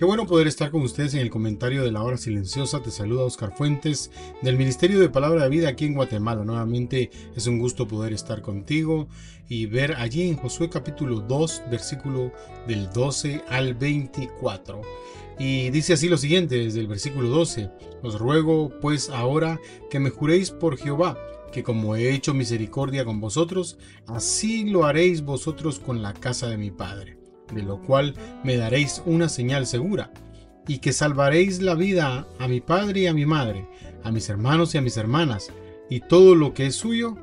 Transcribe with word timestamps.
Qué 0.00 0.06
bueno 0.06 0.26
poder 0.26 0.46
estar 0.46 0.70
con 0.70 0.80
ustedes 0.80 1.12
en 1.12 1.20
el 1.20 1.28
comentario 1.28 1.84
de 1.84 1.92
la 1.92 2.02
hora 2.02 2.16
silenciosa. 2.16 2.80
Te 2.80 2.90
saluda 2.90 3.24
Oscar 3.24 3.54
Fuentes 3.54 4.10
del 4.40 4.56
Ministerio 4.56 4.98
de 4.98 5.10
Palabra 5.10 5.42
de 5.42 5.50
Vida 5.50 5.68
aquí 5.68 5.84
en 5.84 5.92
Guatemala. 5.92 6.42
Nuevamente 6.42 7.10
es 7.36 7.46
un 7.46 7.58
gusto 7.58 7.86
poder 7.86 8.14
estar 8.14 8.40
contigo 8.40 9.08
y 9.46 9.66
ver 9.66 9.96
allí 9.96 10.22
en 10.26 10.38
Josué 10.38 10.70
capítulo 10.70 11.20
2, 11.20 11.64
versículo 11.70 12.32
del 12.66 12.90
12 12.90 13.44
al 13.50 13.74
24. 13.74 14.80
Y 15.38 15.68
dice 15.68 15.92
así 15.92 16.08
lo 16.08 16.16
siguiente 16.16 16.56
desde 16.56 16.80
el 16.80 16.86
versículo 16.86 17.28
12. 17.28 17.68
Os 18.02 18.18
ruego 18.18 18.72
pues 18.80 19.10
ahora 19.10 19.60
que 19.90 20.00
me 20.00 20.08
juréis 20.08 20.50
por 20.50 20.78
Jehová 20.78 21.18
que 21.52 21.62
como 21.62 21.94
he 21.94 22.14
hecho 22.14 22.32
misericordia 22.32 23.04
con 23.04 23.20
vosotros, 23.20 23.76
así 24.06 24.64
lo 24.64 24.86
haréis 24.86 25.22
vosotros 25.22 25.78
con 25.78 26.00
la 26.00 26.14
casa 26.14 26.48
de 26.48 26.56
mi 26.56 26.70
Padre 26.70 27.19
de 27.52 27.62
lo 27.62 27.80
cual 27.80 28.14
me 28.44 28.56
daréis 28.56 29.02
una 29.06 29.28
señal 29.28 29.66
segura, 29.66 30.12
y 30.66 30.78
que 30.78 30.92
salvaréis 30.92 31.60
la 31.62 31.74
vida 31.74 32.26
a 32.38 32.48
mi 32.48 32.60
padre 32.60 33.00
y 33.00 33.06
a 33.06 33.14
mi 33.14 33.26
madre, 33.26 33.66
a 34.04 34.10
mis 34.10 34.28
hermanos 34.28 34.74
y 34.74 34.78
a 34.78 34.82
mis 34.82 34.96
hermanas, 34.96 35.50
y 35.88 36.00
todo 36.00 36.34
lo 36.34 36.54
que 36.54 36.66
es 36.66 36.76
suyo, 36.76 37.16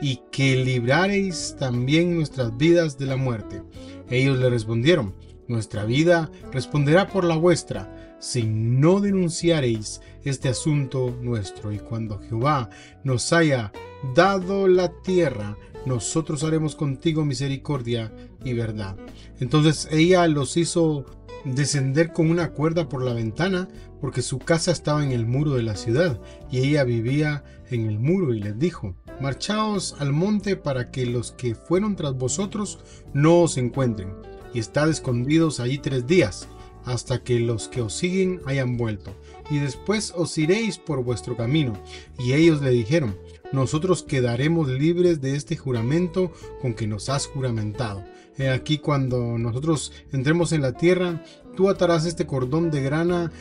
y 0.00 0.20
que 0.30 0.56
libraréis 0.56 1.56
también 1.58 2.16
nuestras 2.16 2.56
vidas 2.56 2.98
de 2.98 3.06
la 3.06 3.16
muerte. 3.16 3.62
Ellos 4.10 4.38
le 4.38 4.50
respondieron, 4.50 5.14
nuestra 5.48 5.84
vida 5.84 6.30
responderá 6.52 7.08
por 7.08 7.24
la 7.24 7.36
vuestra, 7.36 8.16
si 8.18 8.44
no 8.44 9.00
denunciareis 9.00 10.00
este 10.24 10.48
asunto 10.48 11.16
nuestro, 11.20 11.72
y 11.72 11.78
cuando 11.78 12.18
Jehová 12.18 12.70
nos 13.04 13.32
haya 13.32 13.72
dado 14.14 14.68
la 14.68 14.90
tierra, 15.02 15.56
nosotros 15.86 16.44
haremos 16.44 16.76
contigo 16.76 17.24
misericordia 17.24 18.12
y 18.44 18.52
verdad. 18.52 18.96
Entonces 19.40 19.88
ella 19.90 20.26
los 20.26 20.56
hizo 20.56 21.06
descender 21.44 22.12
con 22.12 22.28
una 22.28 22.50
cuerda 22.50 22.88
por 22.88 23.02
la 23.02 23.14
ventana 23.14 23.68
porque 24.00 24.20
su 24.20 24.38
casa 24.38 24.72
estaba 24.72 25.04
en 25.04 25.12
el 25.12 25.26
muro 25.26 25.52
de 25.52 25.62
la 25.62 25.76
ciudad 25.76 26.20
y 26.50 26.58
ella 26.58 26.84
vivía 26.84 27.44
en 27.70 27.86
el 27.86 27.98
muro 27.98 28.34
y 28.34 28.40
les 28.40 28.58
dijo, 28.58 28.94
marchaos 29.20 29.94
al 29.98 30.12
monte 30.12 30.56
para 30.56 30.90
que 30.90 31.06
los 31.06 31.32
que 31.32 31.54
fueron 31.54 31.96
tras 31.96 32.14
vosotros 32.14 32.80
no 33.14 33.42
os 33.42 33.56
encuentren 33.56 34.12
y 34.52 34.58
estad 34.58 34.90
escondidos 34.90 35.60
allí 35.60 35.78
tres 35.78 36.06
días 36.06 36.48
hasta 36.86 37.22
que 37.22 37.38
los 37.38 37.68
que 37.68 37.82
os 37.82 37.92
siguen 37.92 38.40
hayan 38.46 38.78
vuelto 38.78 39.12
y 39.50 39.58
después 39.58 40.12
os 40.16 40.36
iréis 40.38 40.78
por 40.78 41.02
vuestro 41.04 41.36
camino. 41.36 41.74
Y 42.18 42.32
ellos 42.32 42.62
le 42.62 42.70
dijeron, 42.70 43.16
nosotros 43.52 44.02
quedaremos 44.02 44.68
libres 44.68 45.20
de 45.20 45.36
este 45.36 45.56
juramento 45.56 46.32
con 46.60 46.74
que 46.74 46.86
nos 46.86 47.08
has 47.08 47.26
juramentado. 47.26 48.04
He 48.38 48.50
aquí 48.50 48.78
cuando 48.78 49.38
nosotros 49.38 49.92
entremos 50.12 50.52
en 50.52 50.62
la 50.62 50.72
tierra, 50.72 51.22
tú 51.56 51.68
atarás 51.68 52.06
este 52.06 52.26
cordón 52.26 52.70
de 52.70 52.82
grana 52.82 53.32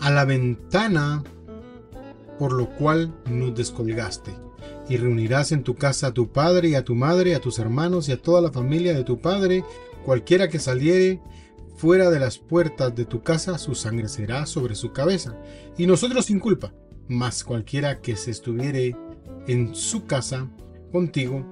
a 0.00 0.10
la 0.10 0.24
ventana 0.24 1.24
por 2.38 2.52
lo 2.52 2.68
cual 2.70 3.14
nos 3.30 3.54
descolgaste. 3.54 4.32
Y 4.88 4.96
reunirás 4.96 5.52
en 5.52 5.62
tu 5.62 5.76
casa 5.76 6.08
a 6.08 6.14
tu 6.14 6.30
padre 6.30 6.68
y 6.68 6.74
a 6.74 6.84
tu 6.84 6.94
madre, 6.94 7.34
a 7.34 7.40
tus 7.40 7.58
hermanos 7.58 8.08
y 8.08 8.12
a 8.12 8.20
toda 8.20 8.40
la 8.40 8.52
familia 8.52 8.92
de 8.92 9.04
tu 9.04 9.18
padre, 9.18 9.64
cualquiera 10.04 10.48
que 10.48 10.58
saliere 10.58 11.20
fuera 11.74 12.10
de 12.10 12.20
las 12.20 12.38
puertas 12.38 12.94
de 12.94 13.04
tu 13.04 13.22
casa, 13.22 13.58
su 13.58 13.74
sangre 13.74 14.08
será 14.08 14.46
sobre 14.46 14.74
su 14.74 14.92
cabeza. 14.92 15.36
Y 15.76 15.86
nosotros 15.86 16.26
sin 16.26 16.40
culpa, 16.40 16.72
mas 17.08 17.44
cualquiera 17.44 18.00
que 18.00 18.16
se 18.16 18.30
estuviere 18.30 18.96
en 19.46 19.74
su 19.74 20.06
casa 20.06 20.48
contigo, 20.92 21.44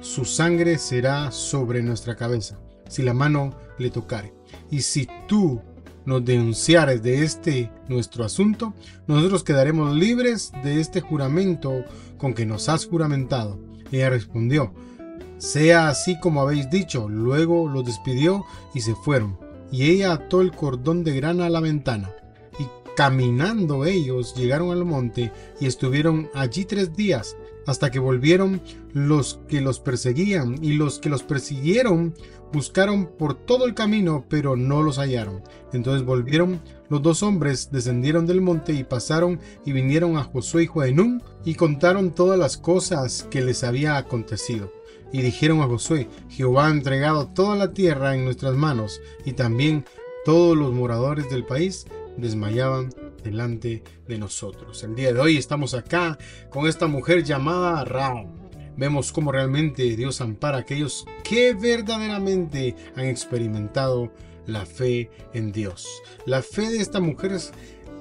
su 0.00 0.24
sangre 0.24 0.78
será 0.78 1.30
sobre 1.30 1.82
nuestra 1.82 2.16
cabeza, 2.16 2.58
si 2.88 3.02
la 3.02 3.14
mano 3.14 3.54
le 3.78 3.90
tocare. 3.90 4.34
Y 4.70 4.82
si 4.82 5.08
tú 5.26 5.60
nos 6.04 6.24
denunciares 6.24 7.02
de 7.02 7.22
este 7.22 7.70
nuestro 7.88 8.24
asunto, 8.24 8.74
nosotros 9.06 9.44
quedaremos 9.44 9.94
libres 9.94 10.52
de 10.64 10.80
este 10.80 11.00
juramento 11.00 11.84
con 12.16 12.32
que 12.32 12.46
nos 12.46 12.68
has 12.68 12.86
juramentado. 12.86 13.58
Ella 13.92 14.10
respondió, 14.10 14.72
sea 15.38 15.88
así 15.88 16.18
como 16.18 16.40
habéis 16.40 16.70
dicho. 16.70 17.08
Luego 17.08 17.68
los 17.68 17.84
despidió 17.84 18.44
y 18.74 18.80
se 18.80 18.94
fueron. 18.94 19.47
Y 19.70 19.90
ella 19.90 20.12
ató 20.12 20.40
el 20.40 20.52
cordón 20.52 21.04
de 21.04 21.14
grana 21.14 21.46
a 21.46 21.50
la 21.50 21.60
ventana. 21.60 22.10
Caminando 22.98 23.84
ellos 23.84 24.34
llegaron 24.34 24.72
al 24.72 24.84
monte 24.84 25.30
y 25.60 25.66
estuvieron 25.66 26.28
allí 26.34 26.64
tres 26.64 26.96
días, 26.96 27.36
hasta 27.64 27.92
que 27.92 28.00
volvieron 28.00 28.60
los 28.92 29.38
que 29.46 29.60
los 29.60 29.78
perseguían, 29.78 30.56
y 30.64 30.72
los 30.72 30.98
que 30.98 31.08
los 31.08 31.22
persiguieron 31.22 32.12
buscaron 32.52 33.06
por 33.06 33.34
todo 33.34 33.66
el 33.66 33.74
camino, 33.74 34.24
pero 34.28 34.56
no 34.56 34.82
los 34.82 34.98
hallaron. 34.98 35.44
Entonces 35.72 36.04
volvieron 36.04 36.60
los 36.88 37.00
dos 37.00 37.22
hombres, 37.22 37.70
descendieron 37.70 38.26
del 38.26 38.40
monte 38.40 38.72
y 38.72 38.82
pasaron 38.82 39.38
y 39.64 39.70
vinieron 39.70 40.16
a 40.16 40.24
Josué 40.24 40.64
y 40.64 40.66
Joenún 40.66 41.22
y 41.44 41.54
contaron 41.54 42.10
todas 42.10 42.36
las 42.36 42.56
cosas 42.56 43.28
que 43.30 43.42
les 43.42 43.62
había 43.62 43.96
acontecido. 43.96 44.72
Y 45.12 45.22
dijeron 45.22 45.60
a 45.62 45.66
Josué, 45.66 46.08
Jehová 46.28 46.66
ha 46.66 46.70
entregado 46.70 47.28
toda 47.28 47.56
la 47.56 47.72
tierra 47.72 48.14
en 48.14 48.24
nuestras 48.24 48.54
manos, 48.54 49.00
y 49.24 49.32
también 49.32 49.84
todos 50.24 50.56
los 50.56 50.72
moradores 50.72 51.30
del 51.30 51.44
país 51.44 51.86
desmayaban 52.16 52.90
delante 53.24 53.82
de 54.06 54.18
nosotros. 54.18 54.82
El 54.82 54.94
día 54.94 55.12
de 55.12 55.20
hoy 55.20 55.36
estamos 55.36 55.74
acá 55.74 56.18
con 56.50 56.66
esta 56.66 56.86
mujer 56.86 57.24
llamada 57.24 57.84
Ra. 57.84 58.24
Vemos 58.76 59.12
cómo 59.12 59.32
realmente 59.32 59.96
Dios 59.96 60.20
ampara 60.20 60.58
a 60.58 60.60
aquellos 60.60 61.06
que 61.24 61.54
verdaderamente 61.54 62.76
han 62.94 63.06
experimentado 63.06 64.12
la 64.46 64.66
fe 64.66 65.10
en 65.34 65.52
Dios. 65.52 65.86
La 66.26 66.42
fe 66.42 66.70
de 66.70 66.78
esta 66.78 67.00
mujer 67.00 67.38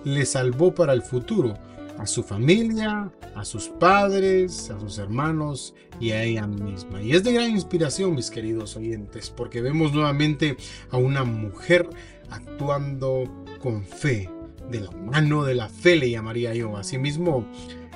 le 0.03 0.25
salvó 0.25 0.73
para 0.73 0.93
el 0.93 1.01
futuro. 1.01 1.57
A 1.97 2.05
su 2.05 2.23
familia, 2.23 3.11
a 3.35 3.45
sus 3.45 3.67
padres, 3.67 4.69
a 4.69 4.79
sus 4.79 4.97
hermanos 4.97 5.73
y 5.99 6.11
a 6.11 6.23
ella 6.23 6.47
misma. 6.47 7.01
Y 7.01 7.13
es 7.13 7.23
de 7.23 7.33
gran 7.33 7.51
inspiración, 7.51 8.15
mis 8.15 8.29
queridos 8.29 8.75
oyentes, 8.75 9.29
porque 9.29 9.61
vemos 9.61 9.93
nuevamente 9.93 10.57
a 10.91 10.97
una 10.97 11.23
mujer 11.23 11.89
actuando 12.29 13.45
con 13.59 13.83
fe, 13.83 14.29
de 14.69 14.81
la 14.81 14.91
mano 14.91 15.43
de 15.43 15.55
la 15.55 15.69
fe 15.69 15.95
le 15.95 16.09
llamaría 16.09 16.53
yo. 16.53 16.77
Asimismo, 16.77 17.45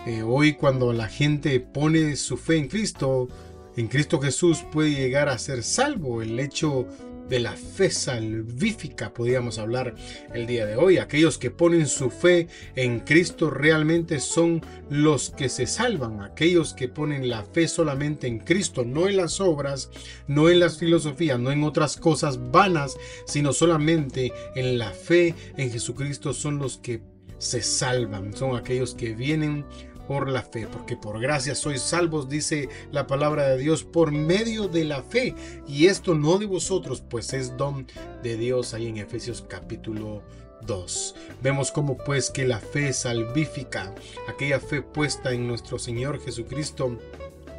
eh, 0.05 0.23
hoy 0.23 0.53
cuando 0.53 0.93
la 0.93 1.07
gente 1.07 1.59
pone 1.59 2.15
su 2.15 2.37
fe 2.37 2.57
en 2.57 2.67
Cristo, 2.67 3.27
en 3.75 3.87
Cristo 3.87 4.19
Jesús 4.19 4.63
puede 4.71 4.91
llegar 4.91 5.29
a 5.29 5.37
ser 5.37 5.63
salvo. 5.63 6.21
El 6.21 6.39
hecho 6.39 6.87
de 7.31 7.39
la 7.39 7.53
fe 7.53 7.89
salvífica, 7.89 9.13
podríamos 9.13 9.57
hablar 9.57 9.95
el 10.33 10.45
día 10.47 10.65
de 10.65 10.75
hoy. 10.75 10.97
Aquellos 10.97 11.37
que 11.37 11.49
ponen 11.49 11.87
su 11.87 12.09
fe 12.09 12.49
en 12.75 12.99
Cristo 12.99 13.49
realmente 13.49 14.19
son 14.19 14.61
los 14.89 15.29
que 15.29 15.47
se 15.47 15.65
salvan. 15.65 16.21
Aquellos 16.21 16.73
que 16.73 16.89
ponen 16.89 17.29
la 17.29 17.43
fe 17.43 17.69
solamente 17.69 18.27
en 18.27 18.39
Cristo, 18.39 18.83
no 18.83 19.07
en 19.07 19.15
las 19.15 19.39
obras, 19.39 19.89
no 20.27 20.49
en 20.49 20.59
las 20.59 20.77
filosofías, 20.77 21.39
no 21.39 21.53
en 21.53 21.63
otras 21.63 21.95
cosas 21.95 22.51
vanas, 22.51 22.97
sino 23.25 23.53
solamente 23.53 24.33
en 24.55 24.77
la 24.77 24.91
fe 24.91 25.33
en 25.55 25.71
Jesucristo 25.71 26.33
son 26.33 26.59
los 26.59 26.79
que 26.79 27.01
se 27.37 27.61
salvan. 27.61 28.35
Son 28.35 28.57
aquellos 28.57 28.93
que 28.93 29.15
vienen 29.15 29.65
por 30.07 30.29
la 30.29 30.41
fe, 30.41 30.67
porque 30.71 30.97
por 30.97 31.19
gracia 31.19 31.55
sois 31.55 31.81
salvos, 31.81 32.29
dice 32.29 32.69
la 32.91 33.07
palabra 33.07 33.47
de 33.47 33.57
Dios, 33.57 33.83
por 33.83 34.11
medio 34.11 34.67
de 34.67 34.83
la 34.83 35.03
fe. 35.03 35.35
Y 35.67 35.87
esto 35.87 36.15
no 36.15 36.37
de 36.37 36.45
vosotros, 36.45 37.01
pues 37.01 37.33
es 37.33 37.57
don 37.57 37.87
de 38.23 38.37
Dios 38.37 38.73
ahí 38.73 38.87
en 38.87 38.97
Efesios 38.97 39.43
capítulo 39.47 40.23
2. 40.65 41.15
Vemos 41.41 41.71
como 41.71 41.97
pues 41.97 42.29
que 42.29 42.45
la 42.45 42.59
fe 42.59 42.93
salvífica, 42.93 43.93
aquella 44.27 44.59
fe 44.59 44.81
puesta 44.81 45.31
en 45.31 45.47
nuestro 45.47 45.79
Señor 45.79 46.21
Jesucristo, 46.21 46.97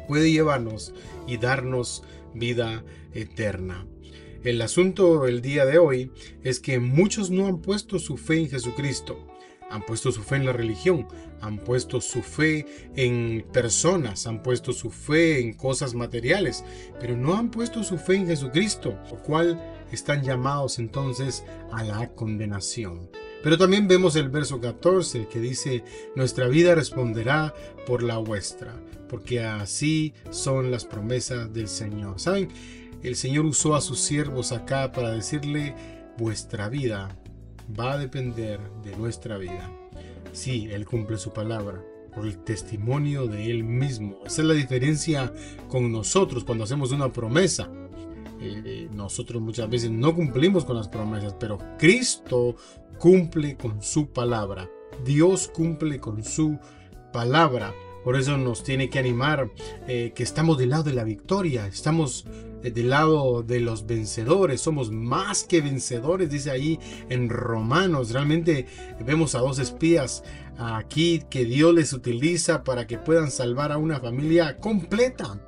puede 0.07 0.31
llevarnos 0.31 0.93
y 1.27 1.37
darnos 1.37 2.03
vida 2.33 2.83
eterna. 3.13 3.85
El 4.43 4.61
asunto 4.61 5.25
el 5.25 5.41
día 5.41 5.65
de 5.65 5.77
hoy 5.77 6.11
es 6.43 6.59
que 6.59 6.79
muchos 6.79 7.29
no 7.29 7.47
han 7.47 7.59
puesto 7.59 7.97
su 7.97 8.17
fe 8.17 8.39
en 8.39 8.49
Jesucristo 8.49 9.32
han 9.73 9.81
puesto 9.81 10.11
su 10.11 10.21
fe 10.21 10.35
en 10.35 10.45
la 10.45 10.53
religión, 10.53 11.07
han 11.41 11.57
puesto 11.57 11.99
su 11.99 12.21
fe 12.21 12.67
en 12.95 13.43
personas, 13.51 14.27
han 14.27 14.43
puesto 14.43 14.71
su 14.71 14.91
fe 14.91 15.39
en 15.39 15.53
cosas 15.53 15.95
materiales, 15.95 16.63
pero 16.99 17.17
no 17.17 17.33
han 17.33 17.49
puesto 17.49 17.83
su 17.83 17.97
fe 17.97 18.17
en 18.17 18.27
Jesucristo, 18.27 18.95
lo 19.09 19.17
cual 19.17 19.59
están 19.91 20.21
llamados 20.21 20.77
entonces 20.77 21.43
a 21.71 21.83
la 21.83 22.09
condenación. 22.09 23.09
Pero 23.41 23.57
también 23.57 23.87
vemos 23.87 24.15
el 24.15 24.29
verso 24.29 24.61
14 24.61 25.27
que 25.27 25.39
dice, 25.39 25.83
nuestra 26.15 26.47
vida 26.47 26.75
responderá 26.75 27.55
por 27.87 28.03
la 28.03 28.19
vuestra, 28.19 28.75
porque 29.09 29.41
así 29.41 30.13
son 30.29 30.69
las 30.69 30.85
promesas 30.85 31.51
del 31.51 31.67
Señor. 31.67 32.19
¿Saben? 32.19 32.49
El 33.01 33.15
Señor 33.15 33.45
usó 33.45 33.75
a 33.75 33.81
sus 33.81 33.99
siervos 33.99 34.51
acá 34.51 34.91
para 34.91 35.09
decirle, 35.09 35.75
vuestra 36.17 36.69
vida 36.69 37.17
va 37.79 37.93
a 37.93 37.97
depender 37.97 38.59
de 38.83 38.95
nuestra 38.97 39.37
vida. 39.37 39.69
Sí, 40.31 40.67
Él 40.71 40.85
cumple 40.85 41.17
su 41.17 41.31
palabra 41.31 41.81
por 42.13 42.25
el 42.25 42.37
testimonio 42.43 43.27
de 43.27 43.49
Él 43.51 43.63
mismo. 43.63 44.19
Esa 44.25 44.41
es 44.41 44.47
la 44.47 44.53
diferencia 44.53 45.33
con 45.69 45.91
nosotros 45.91 46.43
cuando 46.43 46.63
hacemos 46.63 46.91
una 46.91 47.11
promesa. 47.11 47.69
Eh, 48.39 48.89
nosotros 48.91 49.41
muchas 49.41 49.69
veces 49.69 49.89
no 49.89 50.13
cumplimos 50.13 50.65
con 50.65 50.75
las 50.75 50.89
promesas, 50.89 51.35
pero 51.39 51.57
Cristo 51.77 52.55
cumple 52.99 53.55
con 53.55 53.81
su 53.81 54.07
palabra. 54.07 54.69
Dios 55.05 55.47
cumple 55.47 55.99
con 55.99 56.23
su 56.23 56.59
palabra. 57.11 57.73
Por 58.03 58.15
eso 58.15 58.37
nos 58.37 58.63
tiene 58.63 58.89
que 58.89 58.99
animar 58.99 59.49
eh, 59.87 60.11
que 60.15 60.23
estamos 60.23 60.57
del 60.57 60.71
lado 60.71 60.83
de 60.83 60.93
la 60.93 61.03
victoria, 61.03 61.67
estamos 61.67 62.25
eh, 62.63 62.71
del 62.71 62.89
lado 62.89 63.43
de 63.43 63.59
los 63.59 63.85
vencedores, 63.85 64.61
somos 64.61 64.91
más 64.91 65.43
que 65.43 65.61
vencedores, 65.61 66.29
dice 66.29 66.51
ahí 66.51 66.79
en 67.09 67.29
Romanos. 67.29 68.11
Realmente 68.11 68.67
vemos 69.05 69.35
a 69.35 69.39
dos 69.39 69.59
espías 69.59 70.23
aquí 70.57 71.23
que 71.29 71.45
Dios 71.45 71.73
les 71.73 71.93
utiliza 71.93 72.63
para 72.63 72.87
que 72.87 72.97
puedan 72.97 73.31
salvar 73.31 73.71
a 73.71 73.77
una 73.77 73.99
familia 73.99 74.57
completa. 74.57 75.39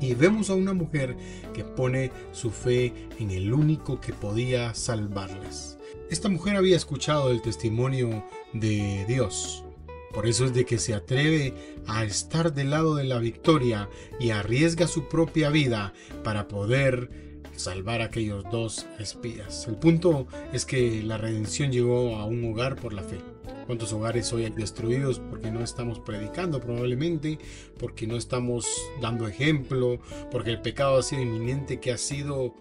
Y 0.00 0.14
vemos 0.14 0.48
a 0.48 0.54
una 0.54 0.74
mujer 0.74 1.16
que 1.52 1.64
pone 1.64 2.12
su 2.30 2.50
fe 2.50 2.92
en 3.18 3.32
el 3.32 3.52
único 3.52 4.00
que 4.00 4.12
podía 4.12 4.72
salvarles. 4.72 5.76
Esta 6.08 6.28
mujer 6.28 6.56
había 6.56 6.76
escuchado 6.76 7.30
el 7.30 7.42
testimonio 7.42 8.24
de 8.52 9.04
Dios, 9.08 9.64
por 10.12 10.26
eso 10.26 10.44
es 10.44 10.54
de 10.54 10.64
que 10.64 10.78
se 10.78 10.94
atreve 10.94 11.54
a 11.86 12.04
estar 12.04 12.52
del 12.52 12.70
lado 12.70 12.96
de 12.96 13.04
la 13.04 13.18
victoria 13.18 13.88
y 14.18 14.30
arriesga 14.30 14.86
su 14.86 15.08
propia 15.08 15.50
vida 15.50 15.92
para 16.24 16.48
poder 16.48 17.10
salvar 17.56 18.02
a 18.02 18.06
aquellos 18.06 18.44
dos 18.50 18.86
espías. 18.98 19.66
El 19.66 19.76
punto 19.76 20.26
es 20.52 20.64
que 20.64 21.02
la 21.02 21.18
redención 21.18 21.72
llegó 21.72 22.16
a 22.16 22.24
un 22.24 22.44
hogar 22.50 22.76
por 22.76 22.92
la 22.92 23.02
fe. 23.02 23.18
¿Cuántos 23.66 23.92
hogares 23.92 24.32
hoy 24.32 24.44
hay 24.44 24.50
destruidos 24.50 25.18
porque 25.18 25.50
no 25.50 25.60
estamos 25.62 25.98
predicando 25.98 26.60
probablemente, 26.60 27.38
porque 27.78 28.06
no 28.06 28.16
estamos 28.16 28.66
dando 29.02 29.28
ejemplo, 29.28 29.98
porque 30.30 30.50
el 30.50 30.62
pecado 30.62 30.98
ha 30.98 31.02
sido 31.02 31.20
inminente 31.20 31.78
que 31.78 31.92
ha 31.92 31.98
sido 31.98 32.54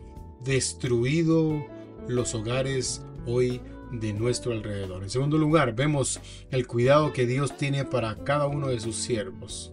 destruido 0.44 1.66
los 2.10 2.36
hogares 2.36 3.04
hoy 3.26 3.62
de 3.92 4.13
nuestro 4.13 4.54
alrededor. 4.54 5.04
En 5.04 5.10
segundo 5.10 5.38
lugar, 5.38 5.74
vemos 5.75 6.19
el 6.51 6.68
cuidado 6.68 7.13
que 7.13 7.25
Dios 7.25 7.57
tiene 7.57 7.86
para 7.86 8.16
cada 8.24 8.48
uno 8.48 8.68
de 8.68 8.80
sus 8.80 8.95
siervos. 8.95 9.72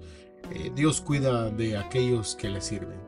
Eh, 0.52 0.70
Dios 0.74 1.00
cuida 1.00 1.50
de 1.50 1.76
aquellos 1.76 2.34
que 2.34 2.48
le 2.48 2.60
sirven. 2.60 2.98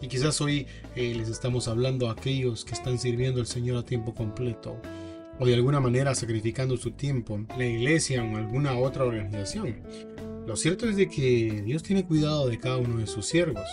Y 0.00 0.08
quizás 0.08 0.40
hoy 0.40 0.66
eh, 0.96 1.14
les 1.14 1.28
estamos 1.28 1.66
hablando 1.66 2.08
a 2.08 2.12
aquellos 2.12 2.64
que 2.64 2.74
están 2.74 2.98
sirviendo 2.98 3.40
al 3.40 3.46
Señor 3.46 3.78
a 3.78 3.84
tiempo 3.84 4.14
completo 4.14 4.80
o 5.38 5.46
de 5.46 5.54
alguna 5.54 5.80
manera 5.80 6.14
sacrificando 6.14 6.76
su 6.76 6.92
tiempo 6.92 7.36
en 7.36 7.48
la 7.56 7.66
iglesia 7.66 8.22
o 8.22 8.36
alguna 8.36 8.78
otra 8.78 9.04
organización. 9.04 9.80
Lo 10.46 10.56
cierto 10.56 10.88
es 10.88 10.96
de 10.96 11.08
que 11.08 11.62
Dios 11.64 11.82
tiene 11.82 12.04
cuidado 12.04 12.48
de 12.48 12.58
cada 12.58 12.76
uno 12.76 12.98
de 12.98 13.06
sus 13.06 13.26
siervos. 13.26 13.66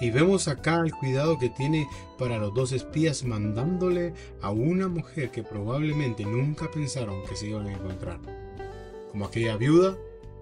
Y 0.00 0.10
vemos 0.10 0.46
acá 0.46 0.80
el 0.84 0.92
cuidado 0.92 1.38
que 1.38 1.50
tiene 1.50 1.88
para 2.18 2.38
los 2.38 2.54
dos 2.54 2.72
espías 2.72 3.24
mandándole 3.24 4.14
a 4.40 4.50
una 4.50 4.88
mujer 4.88 5.30
que 5.30 5.42
probablemente 5.42 6.24
nunca 6.24 6.70
pensaron 6.70 7.22
que 7.28 7.36
se 7.36 7.48
iban 7.48 7.66
a 7.66 7.72
encontrar. 7.72 8.20
Como 9.10 9.24
aquella 9.24 9.56
viuda 9.56 9.96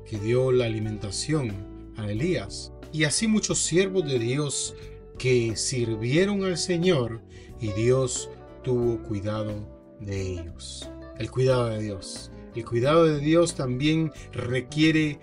que 0.05 0.19
dio 0.19 0.53
la 0.53 0.67
alimentación 0.67 1.53
a 1.97 2.11
Elías. 2.11 2.73
Y 2.93 3.05
así 3.05 3.27
muchos 3.27 3.59
siervos 3.59 4.07
de 4.07 4.19
Dios 4.19 4.75
que 5.19 5.57
sirvieron 5.57 6.45
al 6.45 6.59
Señor 6.59 7.21
y 7.61 7.73
Dios 7.73 8.29
tuvo 8.63 9.03
cuidado 9.03 9.55
de 10.01 10.33
ellos. 10.33 10.89
El 11.19 11.31
cuidado 11.31 11.67
de 11.69 11.83
Dios. 11.83 12.31
El 12.57 12.65
cuidado 12.65 13.05
de 13.05 13.21
Dios 13.21 13.55
también 13.55 14.13
requiere 14.33 15.21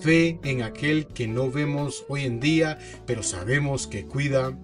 fe 0.00 0.38
en 0.44 0.62
aquel 0.62 1.06
que 1.06 1.26
no 1.26 1.50
vemos 1.50 2.04
hoy 2.08 2.24
en 2.24 2.40
día, 2.40 2.78
pero 3.06 3.22
sabemos 3.22 3.86
que 3.86 4.04
cuida 4.04 4.58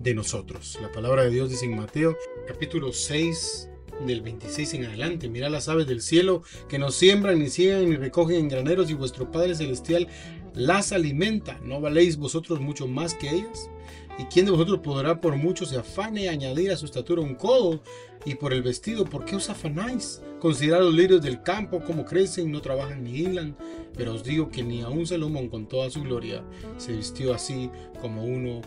de 0.00 0.12
nosotros. 0.12 0.76
La 0.82 0.90
palabra 0.90 1.22
de 1.22 1.30
Dios 1.30 1.50
dice 1.50 1.66
en 1.66 1.76
Mateo 1.76 2.16
capítulo 2.48 2.92
6 2.92 3.70
del 4.04 4.22
26 4.22 4.74
en 4.74 4.86
adelante. 4.86 5.28
Mira 5.28 5.48
las 5.50 5.68
aves 5.68 5.86
del 5.86 6.02
cielo 6.02 6.42
que 6.68 6.80
no 6.80 6.90
siembran, 6.90 7.38
ni 7.38 7.48
ciegan, 7.48 7.88
ni 7.88 7.94
recogen 7.94 8.36
en 8.40 8.48
graneros, 8.48 8.90
y 8.90 8.94
vuestro 8.94 9.30
Padre 9.30 9.54
Celestial 9.54 10.08
las 10.54 10.90
alimenta. 10.90 11.60
¿No 11.62 11.80
valéis 11.80 12.16
vosotros 12.16 12.60
mucho 12.60 12.88
más 12.88 13.14
que 13.14 13.30
ellas? 13.30 13.70
¿Y 14.18 14.24
quién 14.24 14.44
de 14.44 14.52
vosotros 14.52 14.80
podrá 14.80 15.20
por 15.20 15.36
mucho 15.36 15.64
se 15.64 15.78
afane 15.78 16.28
añadir 16.28 16.70
a 16.70 16.76
su 16.76 16.84
estatura 16.84 17.22
un 17.22 17.34
codo? 17.34 17.82
Y 18.24 18.34
por 18.34 18.52
el 18.52 18.62
vestido, 18.62 19.04
¿por 19.04 19.24
qué 19.24 19.36
os 19.36 19.48
afanáis? 19.48 20.22
Considerad 20.38 20.80
los 20.80 20.94
lirios 20.94 21.22
del 21.22 21.42
campo, 21.42 21.82
cómo 21.82 22.04
crecen, 22.04 22.52
no 22.52 22.60
trabajan 22.60 23.02
ni 23.02 23.18
hilan. 23.18 23.56
Pero 23.96 24.14
os 24.14 24.22
digo 24.22 24.50
que 24.50 24.62
ni 24.62 24.82
aun 24.82 25.06
Salomón 25.06 25.48
con 25.48 25.66
toda 25.66 25.90
su 25.90 26.02
gloria 26.02 26.44
se 26.76 26.92
vistió 26.92 27.34
así 27.34 27.70
como 28.00 28.24
uno 28.24 28.60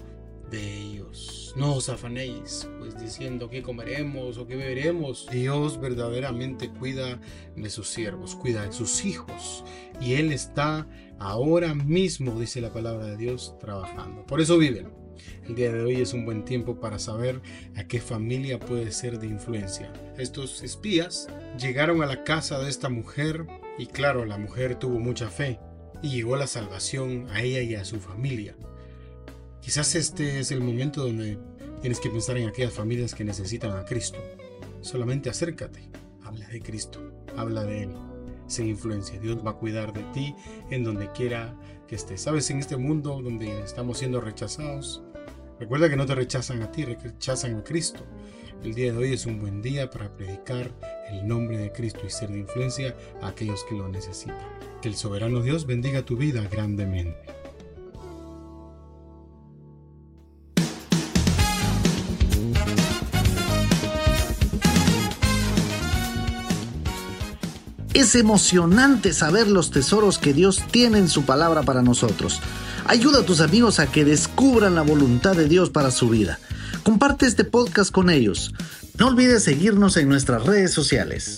de 0.50 0.82
ellos. 0.82 1.54
No 1.56 1.76
os 1.76 1.90
afanéis, 1.90 2.68
pues 2.80 3.00
diciendo 3.00 3.50
qué 3.50 3.62
comeremos 3.62 4.38
o 4.38 4.48
qué 4.48 4.56
beberemos. 4.56 5.28
Dios 5.32 5.80
verdaderamente 5.80 6.70
cuida 6.70 7.20
de 7.56 7.70
sus 7.70 7.88
siervos, 7.88 8.36
cuida 8.36 8.64
de 8.64 8.74
sus 8.74 9.06
hijos. 9.06 9.64
Y 10.02 10.14
Él 10.14 10.32
está 10.32 10.88
ahora 11.20 11.74
mismo, 11.76 12.40
dice 12.40 12.62
la 12.62 12.74
palabra 12.74 13.06
de 13.06 13.18
Dios, 13.18 13.56
trabajando. 13.60 14.26
Por 14.26 14.42
eso 14.42 14.58
viven 14.58 15.05
el 15.48 15.56
día 15.56 15.72
de 15.72 15.82
hoy 15.82 16.02
es 16.02 16.14
un 16.14 16.26
buen 16.26 16.46
tiempo 16.46 16.80
para 16.80 17.00
saber 17.00 17.42
a 17.76 17.86
qué 17.88 18.00
familia 18.00 18.60
puede 18.60 18.92
ser 18.92 19.20
de 19.20 19.28
influencia. 19.28 19.92
Estos 20.18 20.64
espías 20.64 21.28
llegaron 21.60 22.02
a 22.02 22.06
la 22.06 22.24
casa 22.24 22.60
de 22.60 22.70
esta 22.70 22.90
mujer 22.90 23.46
y 23.78 23.88
claro, 23.88 24.26
la 24.26 24.38
mujer 24.38 24.76
tuvo 24.76 25.00
mucha 25.00 25.30
fe 25.30 25.60
y 26.02 26.10
llegó 26.10 26.36
la 26.36 26.48
salvación 26.48 27.28
a 27.32 27.42
ella 27.42 27.62
y 27.62 27.76
a 27.76 27.86
su 27.86 28.00
familia. 28.00 28.56
Quizás 29.62 29.96
este 29.96 30.40
es 30.40 30.52
el 30.52 30.62
momento 30.62 31.04
donde 31.04 31.40
tienes 31.82 32.00
que 32.00 32.10
pensar 32.10 32.38
en 32.38 32.48
aquellas 32.48 32.74
familias 32.74 33.16
que 33.16 33.24
necesitan 33.24 33.72
a 33.72 33.86
Cristo. 33.86 34.20
Solamente 34.82 35.30
acércate, 35.30 35.90
habla 36.24 36.48
de 36.48 36.62
Cristo, 36.62 37.00
habla 37.36 37.64
de 37.64 37.84
Él. 37.84 37.96
sin 38.48 38.68
influencia. 38.68 39.20
Dios 39.20 39.44
va 39.46 39.52
a 39.52 39.56
cuidar 39.56 39.92
de 39.92 40.04
ti 40.14 40.36
en 40.70 40.84
donde 40.84 41.12
quiera 41.14 41.56
que 41.88 41.96
estés. 41.96 42.22
Sabes, 42.22 42.50
en 42.52 42.60
este 42.60 42.78
mundo 42.78 43.20
donde 43.22 43.64
estamos 43.64 43.98
siendo 43.98 44.22
rechazados, 44.22 45.04
recuerda 45.60 45.90
que 45.90 45.96
no 45.96 46.06
te 46.06 46.16
rechazan 46.16 46.62
a 46.62 46.72
ti, 46.72 46.86
rechazan 46.86 47.56
a 47.56 47.64
Cristo. 47.64 48.06
El 48.64 48.74
día 48.74 48.92
de 48.92 48.98
hoy 48.98 49.14
es 49.14 49.26
un 49.26 49.40
buen 49.40 49.62
día 49.62 49.90
para 49.90 50.12
predicar 50.12 50.72
el 51.10 51.28
nombre 51.28 51.58
de 51.58 51.72
Cristo 51.72 52.02
y 52.06 52.10
ser 52.10 52.30
de 52.32 52.40
influencia 52.40 52.96
a 53.22 53.28
aquellos 53.28 53.64
que 53.64 53.76
lo 53.76 53.88
necesitan. 53.88 54.38
Que 54.82 54.88
el 54.88 54.96
soberano 54.96 55.42
Dios 55.42 55.66
bendiga 55.66 56.04
tu 56.04 56.18
vida 56.18 56.48
grandemente. 56.50 57.36
Es 67.96 68.14
emocionante 68.16 69.14
saber 69.14 69.48
los 69.48 69.72
tesoros 69.72 70.18
que 70.20 70.34
Dios 70.34 70.62
tiene 70.70 70.98
en 70.98 71.08
su 71.08 71.24
palabra 71.24 71.64
para 71.64 71.82
nosotros. 71.82 72.42
Ayuda 72.88 73.22
a 73.22 73.26
tus 73.26 73.42
amigos 73.42 73.80
a 73.80 73.88
que 73.92 74.06
descubran 74.06 74.76
la 74.76 74.84
voluntad 74.84 75.36
de 75.36 75.48
Dios 75.48 75.72
para 75.72 75.90
su 75.90 76.08
vida. 76.08 76.40
Comparte 76.84 77.26
este 77.26 77.44
podcast 77.44 77.92
con 77.92 78.12
ellos. 78.12 78.54
No 79.00 79.08
olvides 79.08 79.44
seguirnos 79.44 79.98
en 79.98 80.08
nuestras 80.08 80.46
redes 80.46 80.72
sociales. 80.72 81.38